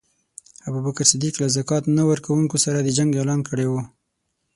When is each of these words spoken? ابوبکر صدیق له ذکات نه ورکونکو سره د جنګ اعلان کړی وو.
ابوبکر 0.67 1.05
صدیق 1.11 1.35
له 1.41 1.47
ذکات 1.57 1.83
نه 1.97 2.03
ورکونکو 2.09 2.57
سره 2.65 2.77
د 2.81 2.89
جنګ 2.97 3.11
اعلان 3.17 3.39
کړی 3.49 3.65
وو. 3.69 3.81